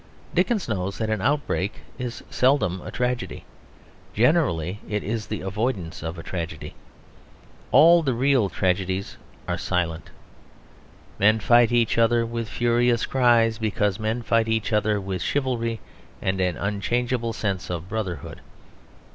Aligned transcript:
Dickens 0.33 0.67
knows 0.67 0.97
that 0.97 1.11
an 1.11 1.21
outbreak 1.21 1.75
is 1.99 2.23
seldom 2.31 2.81
a 2.81 2.89
tragedy; 2.89 3.45
generally 4.15 4.79
it 4.89 5.03
is 5.03 5.27
the 5.27 5.41
avoidance 5.41 6.01
of 6.01 6.17
a 6.17 6.23
tragedy. 6.23 6.73
All 7.71 8.01
the 8.01 8.15
real 8.15 8.49
tragedies 8.49 9.17
are 9.47 9.59
silent. 9.59 10.09
Men 11.19 11.39
fight 11.39 11.71
each 11.71 11.99
other 11.99 12.25
with 12.25 12.49
furious 12.49 13.05
cries, 13.05 13.59
because 13.59 13.99
men 13.99 14.23
fight 14.23 14.47
each 14.47 14.73
other 14.73 14.99
with 14.99 15.21
chivalry 15.21 15.79
and 16.19 16.41
an 16.41 16.57
unchangeable 16.57 17.31
sense 17.31 17.69
of 17.69 17.87
brotherhood. 17.87 18.41